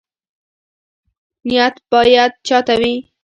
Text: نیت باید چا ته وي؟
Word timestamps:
نیت 1.47 1.75
باید 1.91 2.31
چا 2.47 2.57
ته 2.67 2.73
وي؟ 2.81 2.93